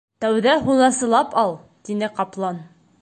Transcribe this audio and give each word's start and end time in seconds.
—Тәүҙә 0.23 0.53
һунарсылап 0.69 1.37
ал,— 1.43 1.53
тине 1.91 2.11
ҡаплан. 2.17 2.59